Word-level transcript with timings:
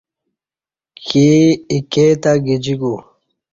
کی 1.05 1.25
ایکے 1.71 2.05
تہ 2.21 2.31
گجیکو 2.45 2.93